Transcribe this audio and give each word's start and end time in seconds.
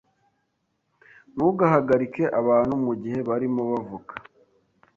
Ntugahagarike 1.33 2.23
abantu 2.39 2.73
mugihe 2.85 3.19
barimo 3.29 3.61
bavuga. 3.71 4.13